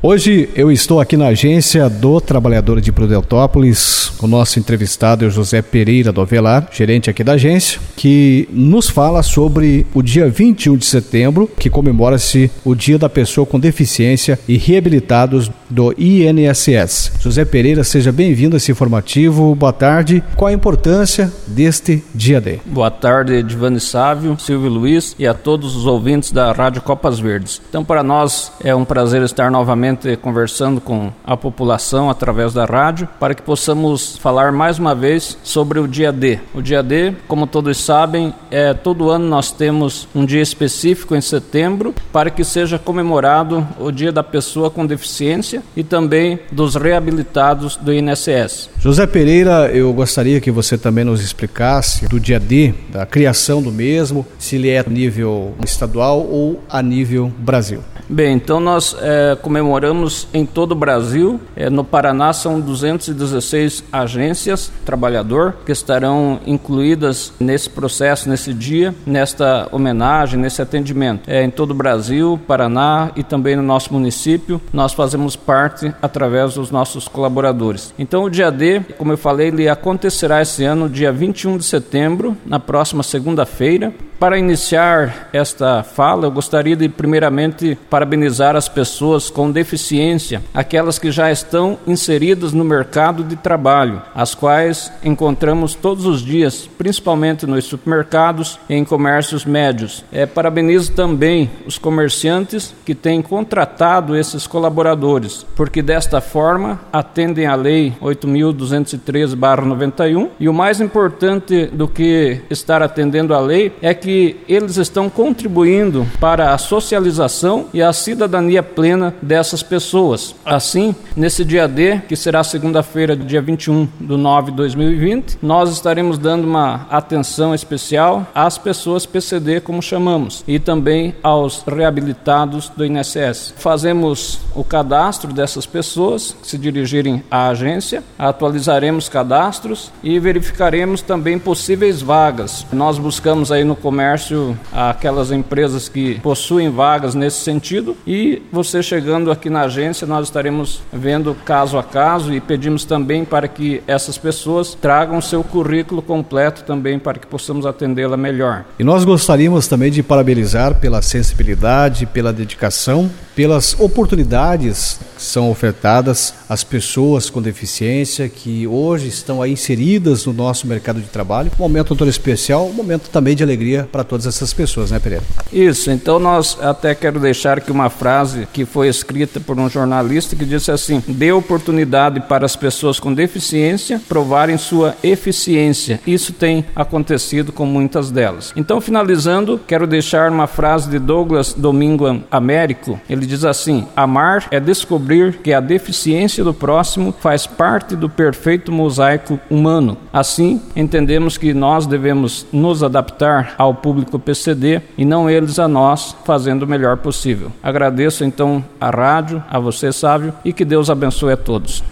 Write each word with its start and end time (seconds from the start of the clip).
Hoje 0.00 0.48
eu 0.54 0.70
estou 0.70 1.00
aqui 1.00 1.16
na 1.16 1.26
agência 1.26 1.90
do 1.90 2.20
Trabalhador 2.20 2.80
de 2.80 2.92
Prudentópolis. 2.92 4.12
O 4.22 4.28
nosso 4.28 4.56
entrevistado 4.60 5.24
é 5.24 5.28
o 5.28 5.30
José 5.30 5.60
Pereira 5.60 6.12
do 6.12 6.20
Avelar, 6.20 6.68
gerente 6.70 7.10
aqui 7.10 7.24
da 7.24 7.32
agência, 7.32 7.80
que 7.96 8.48
nos 8.52 8.88
fala 8.88 9.24
sobre 9.24 9.84
o 9.92 10.00
dia 10.00 10.28
21 10.28 10.76
de 10.76 10.86
setembro, 10.86 11.50
que 11.58 11.68
comemora-se 11.68 12.48
o 12.64 12.76
Dia 12.76 12.96
da 12.96 13.08
Pessoa 13.08 13.44
com 13.44 13.58
Deficiência 13.58 14.38
e 14.46 14.56
Reabilitados 14.56 15.50
do 15.68 15.92
INSS. 15.98 17.14
José 17.20 17.44
Pereira, 17.44 17.82
seja 17.82 18.12
bem-vindo 18.12 18.54
a 18.54 18.58
esse 18.58 18.70
informativo. 18.70 19.52
Boa 19.56 19.72
tarde. 19.72 20.22
Qual 20.36 20.48
a 20.48 20.52
importância 20.52 21.32
deste 21.44 22.04
dia 22.14 22.40
D? 22.40 22.60
Boa 22.64 22.90
tarde, 22.90 23.34
Edvane 23.34 23.80
Sávio, 23.80 24.38
Silvio 24.38 24.70
Luiz 24.70 25.16
e 25.18 25.26
a 25.26 25.34
todos 25.34 25.74
os 25.74 25.86
ouvintes 25.86 26.30
da 26.30 26.52
Rádio 26.52 26.82
Copas 26.82 27.18
Verdes. 27.18 27.60
Então, 27.68 27.84
para 27.84 28.04
nós 28.04 28.52
é 28.62 28.72
um 28.72 28.84
prazer 28.84 29.22
estar 29.22 29.50
novamente 29.50 29.87
conversando 30.20 30.80
com 30.80 31.12
a 31.24 31.36
população 31.36 32.10
através 32.10 32.52
da 32.52 32.64
rádio 32.64 33.08
para 33.18 33.34
que 33.34 33.42
possamos 33.42 34.16
falar 34.18 34.52
mais 34.52 34.78
uma 34.78 34.94
vez 34.94 35.38
sobre 35.42 35.78
o 35.78 35.86
dia 35.86 36.12
D. 36.12 36.38
O 36.54 36.62
dia 36.62 36.82
D, 36.82 37.14
como 37.26 37.46
todos 37.46 37.78
sabem, 37.78 38.34
é 38.50 38.74
todo 38.74 39.10
ano 39.10 39.28
nós 39.28 39.50
temos 39.50 40.08
um 40.14 40.24
dia 40.24 40.42
específico 40.42 41.14
em 41.14 41.20
setembro 41.20 41.94
para 42.12 42.30
que 42.30 42.44
seja 42.44 42.78
comemorado 42.78 43.66
o 43.78 43.90
Dia 43.90 44.12
da 44.12 44.22
Pessoa 44.22 44.70
com 44.70 44.86
Deficiência 44.86 45.62
e 45.76 45.82
também 45.82 46.38
dos 46.50 46.74
reabilitados 46.74 47.76
do 47.76 47.92
INSS. 47.92 48.70
José 48.78 49.06
Pereira, 49.06 49.70
eu 49.72 49.92
gostaria 49.92 50.40
que 50.40 50.50
você 50.50 50.76
também 50.78 51.04
nos 51.04 51.22
explicasse 51.22 52.06
do 52.08 52.18
dia 52.18 52.40
D, 52.40 52.74
da 52.90 53.06
criação 53.06 53.62
do 53.62 53.70
mesmo, 53.70 54.26
se 54.38 54.56
ele 54.56 54.68
é 54.68 54.80
a 54.80 54.84
nível 54.88 55.54
estadual 55.64 56.20
ou 56.20 56.62
a 56.68 56.82
nível 56.82 57.32
Brasil. 57.38 57.82
Bem, 58.10 58.36
então 58.36 58.58
nós 58.58 58.96
é, 59.00 59.36
comemoramos 59.36 60.28
em 60.32 60.46
todo 60.46 60.72
o 60.72 60.74
Brasil. 60.74 61.38
É, 61.54 61.68
no 61.68 61.84
Paraná 61.84 62.32
são 62.32 62.58
216 62.58 63.84
agências 63.92 64.72
trabalhador 64.84 65.56
que 65.66 65.72
estarão 65.72 66.40
incluídas 66.46 67.34
nesse 67.38 67.68
processo, 67.68 68.28
nesse 68.28 68.54
dia, 68.54 68.94
nesta 69.04 69.68
homenagem, 69.70 70.40
nesse 70.40 70.62
atendimento. 70.62 71.28
É, 71.28 71.44
em 71.44 71.50
todo 71.50 71.72
o 71.72 71.74
Brasil, 71.74 72.40
Paraná 72.46 73.10
e 73.14 73.22
também 73.22 73.54
no 73.54 73.62
nosso 73.62 73.92
município, 73.92 74.58
nós 74.72 74.94
fazemos 74.94 75.36
parte 75.36 75.92
através 76.00 76.54
dos 76.54 76.70
nossos 76.70 77.06
colaboradores. 77.08 77.92
Então 77.98 78.24
o 78.24 78.30
dia 78.30 78.50
D, 78.50 78.80
como 78.96 79.12
eu 79.12 79.18
falei, 79.18 79.48
ele 79.48 79.68
acontecerá 79.68 80.40
esse 80.40 80.64
ano, 80.64 80.88
dia 80.88 81.12
21 81.12 81.58
de 81.58 81.64
setembro, 81.64 82.34
na 82.46 82.58
próxima 82.58 83.02
segunda-feira. 83.02 83.92
Para 84.18 84.36
iniciar 84.36 85.28
esta 85.32 85.84
fala, 85.84 86.26
eu 86.26 86.32
gostaria 86.32 86.74
de 86.74 86.88
primeiramente 86.88 87.78
parabenizar 87.88 88.56
as 88.56 88.68
pessoas 88.68 89.30
com 89.30 89.48
deficiência, 89.48 90.42
aquelas 90.52 90.98
que 90.98 91.12
já 91.12 91.30
estão 91.30 91.78
inseridas 91.86 92.52
no 92.52 92.64
mercado 92.64 93.22
de 93.22 93.36
trabalho, 93.36 94.02
as 94.12 94.34
quais 94.34 94.90
encontramos 95.04 95.76
todos 95.76 96.04
os 96.04 96.20
dias, 96.20 96.68
principalmente 96.76 97.46
nos 97.46 97.66
supermercados 97.66 98.58
e 98.68 98.74
em 98.74 98.84
comércios 98.84 99.44
médios. 99.44 100.04
É, 100.10 100.26
parabenizo 100.26 100.94
também 100.94 101.48
os 101.64 101.78
comerciantes 101.78 102.74
que 102.84 102.96
têm 102.96 103.22
contratado 103.22 104.16
esses 104.16 104.48
colaboradores, 104.48 105.46
porque 105.54 105.80
desta 105.80 106.20
forma 106.20 106.80
atendem 106.92 107.46
à 107.46 107.54
Lei 107.54 107.92
8.213-91 108.02 110.30
e 110.40 110.48
o 110.48 110.54
mais 110.54 110.80
importante 110.80 111.66
do 111.66 111.86
que 111.86 112.40
estar 112.50 112.82
atendendo 112.82 113.32
à 113.32 113.38
lei 113.38 113.72
é 113.80 113.94
que 113.94 114.07
que 114.08 114.36
eles 114.48 114.78
estão 114.78 115.10
contribuindo 115.10 116.06
para 116.18 116.54
a 116.54 116.56
socialização 116.56 117.66
e 117.74 117.82
a 117.82 117.92
cidadania 117.92 118.62
plena 118.62 119.14
dessas 119.20 119.62
pessoas. 119.62 120.34
Assim, 120.46 120.96
nesse 121.14 121.44
dia 121.44 121.68
D, 121.68 121.98
que 122.08 122.16
será 122.16 122.42
segunda-feira, 122.42 123.14
dia 123.14 123.42
21 123.42 123.86
de 124.00 124.16
9 124.16 124.50
de 124.50 124.56
2020, 124.56 125.36
nós 125.42 125.70
estaremos 125.70 126.16
dando 126.16 126.46
uma 126.46 126.86
atenção 126.90 127.54
especial 127.54 128.26
às 128.34 128.56
pessoas 128.56 129.04
PCD, 129.04 129.60
como 129.60 129.82
chamamos, 129.82 130.42
e 130.48 130.58
também 130.58 131.14
aos 131.22 131.62
reabilitados 131.64 132.72
do 132.74 132.86
INSS. 132.86 133.52
Fazemos 133.58 134.40
o 134.54 134.64
cadastro 134.64 135.34
dessas 135.34 135.66
pessoas 135.66 136.34
que 136.40 136.48
se 136.48 136.56
dirigirem 136.56 137.22
à 137.30 137.48
agência, 137.48 138.02
atualizaremos 138.18 139.06
cadastros 139.06 139.92
e 140.02 140.18
verificaremos 140.18 141.02
também 141.02 141.38
possíveis 141.38 142.00
vagas. 142.00 142.64
Nós 142.72 142.98
buscamos 142.98 143.52
aí 143.52 143.64
no 143.64 143.76
comércio 143.76 143.97
comércio 143.98 144.56
aquelas 144.72 145.32
empresas 145.32 145.88
que 145.88 146.20
possuem 146.20 146.70
vagas 146.70 147.16
nesse 147.16 147.38
sentido 147.40 147.96
e 148.06 148.40
você 148.52 148.80
chegando 148.80 149.28
aqui 149.28 149.50
na 149.50 149.62
agência 149.62 150.06
nós 150.06 150.28
estaremos 150.28 150.80
vendo 150.92 151.34
caso 151.44 151.76
a 151.76 151.82
caso 151.82 152.32
e 152.32 152.40
pedimos 152.40 152.84
também 152.84 153.24
para 153.24 153.48
que 153.48 153.82
essas 153.88 154.16
pessoas 154.16 154.72
tragam 154.80 155.20
seu 155.20 155.42
currículo 155.42 156.00
completo 156.00 156.62
também 156.62 156.96
para 156.96 157.18
que 157.18 157.26
possamos 157.26 157.66
atendê-la 157.66 158.16
melhor. 158.16 158.64
E 158.78 158.84
nós 158.84 159.04
gostaríamos 159.04 159.66
também 159.66 159.90
de 159.90 160.00
parabenizar 160.00 160.76
pela 160.76 161.02
sensibilidade, 161.02 162.06
pela 162.06 162.32
dedicação, 162.32 163.10
pelas 163.34 163.78
oportunidades 163.80 165.00
que 165.18 165.24
são 165.24 165.50
ofertadas 165.50 166.32
às 166.48 166.62
pessoas 166.62 167.28
com 167.28 167.42
deficiência 167.42 168.28
que 168.28 168.66
hoje 168.66 169.08
estão 169.08 169.42
aí 169.42 169.52
inseridas 169.52 170.24
no 170.24 170.32
nosso 170.32 170.66
mercado 170.66 171.00
de 171.00 171.08
trabalho. 171.08 171.50
Um 171.58 171.62
momento 171.62 171.96
todo 171.96 172.08
especial, 172.08 172.66
um 172.66 172.72
momento 172.72 173.10
também 173.10 173.34
de 173.34 173.42
alegria 173.42 173.88
para 173.90 174.04
todas 174.04 174.26
essas 174.26 174.52
pessoas, 174.52 174.92
né, 174.92 175.00
Pereira? 175.00 175.24
Isso, 175.52 175.90
então 175.90 176.20
nós 176.20 176.56
até 176.62 176.94
quero 176.94 177.18
deixar 177.18 177.58
aqui 177.58 177.72
uma 177.72 177.90
frase 177.90 178.46
que 178.52 178.64
foi 178.64 178.88
escrita 178.88 179.40
por 179.40 179.58
um 179.58 179.68
jornalista 179.68 180.36
que 180.36 180.44
disse 180.44 180.70
assim: 180.70 181.02
dê 181.08 181.32
oportunidade 181.32 182.20
para 182.20 182.46
as 182.46 182.54
pessoas 182.54 183.00
com 183.00 183.12
deficiência 183.12 184.00
provarem 184.08 184.56
sua 184.56 184.94
eficiência. 185.02 186.00
Isso 186.06 186.32
tem 186.32 186.64
acontecido 186.76 187.52
com 187.52 187.66
muitas 187.66 188.10
delas. 188.12 188.52
Então, 188.54 188.80
finalizando, 188.80 189.60
quero 189.66 189.86
deixar 189.86 190.30
uma 190.30 190.46
frase 190.46 190.88
de 190.88 190.98
Douglas 190.98 191.52
Domingo 191.52 192.22
Américo. 192.30 193.00
Ele 193.10 193.26
diz 193.26 193.44
assim: 193.44 193.86
amar 193.96 194.46
é 194.50 194.60
descobrir 194.60 195.07
que 195.42 195.52
a 195.52 195.60
deficiência 195.60 196.44
do 196.44 196.52
próximo 196.52 197.14
faz 197.20 197.46
parte 197.46 197.96
do 197.96 198.08
perfeito 198.08 198.70
mosaico 198.70 199.40
humano. 199.50 199.96
Assim, 200.12 200.60
entendemos 200.76 201.38
que 201.38 201.54
nós 201.54 201.86
devemos 201.86 202.46
nos 202.52 202.82
adaptar 202.82 203.54
ao 203.56 203.74
público 203.74 204.18
PCD 204.18 204.82
e 204.96 205.04
não 205.04 205.28
eles 205.28 205.58
a 205.58 205.66
nós, 205.66 206.14
fazendo 206.24 206.64
o 206.64 206.66
melhor 206.66 206.98
possível. 206.98 207.50
Agradeço 207.62 208.24
então 208.24 208.64
a 208.80 208.90
rádio, 208.90 209.42
a 209.48 209.58
você, 209.58 209.92
Sávio, 209.92 210.32
e 210.44 210.52
que 210.52 210.64
Deus 210.64 210.90
abençoe 210.90 211.32
a 211.32 211.36
todos. 211.36 211.82